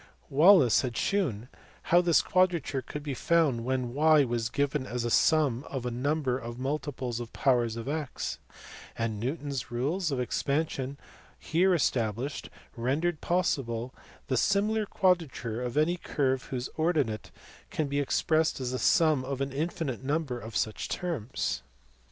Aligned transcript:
Wallis 0.31 0.81
had 0.81 0.97
shewn 0.97 1.47
how 1.93 2.01
this 2.01 2.23
quadrature 2.23 2.81
could 2.81 3.03
be 3.03 3.13
found 3.13 3.63
when 3.63 3.93
y 3.93 4.23
was 4.23 4.49
given 4.49 4.87
as 4.87 5.05
a 5.05 5.11
sum 5.11 5.63
of 5.65 5.85
a 5.85 5.91
number 5.91 6.39
of 6.39 6.57
multiples 6.57 7.19
of 7.19 7.31
powers 7.33 7.75
of 7.75 7.87
x, 7.87 8.39
and 8.97 9.19
Newton 9.19 9.51
s 9.51 9.69
rules 9.69 10.09
of 10.11 10.19
expansion 10.19 10.97
here 11.37 11.75
established 11.75 12.49
rendered 12.75 13.21
possible 13.21 13.93
the 14.25 14.37
similar 14.37 14.87
quadrature 14.87 15.61
of 15.61 15.77
any 15.77 15.97
curve 15.97 16.45
whose 16.45 16.67
ordinate 16.77 17.29
can 17.69 17.87
be 17.87 17.99
expressed 17.99 18.59
as 18.59 18.71
the 18.71 18.79
sum 18.79 19.23
of 19.23 19.39
an 19.39 19.51
infinite 19.53 20.03
number 20.03 20.39
of 20.39 20.57
such 20.57 20.89
terms. 20.89 21.61